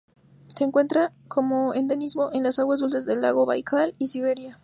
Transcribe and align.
Se 0.55 0.63
encuentran 0.63 1.13
como 1.27 1.75
endemismo 1.75 2.31
en 2.33 2.41
las 2.41 2.57
aguas 2.57 2.79
dulces 2.79 3.05
del 3.05 3.21
lago 3.21 3.45
Baikal, 3.45 3.93
en 3.99 4.07
Siberia. 4.07 4.59